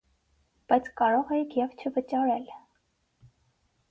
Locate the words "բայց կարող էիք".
0.71-1.53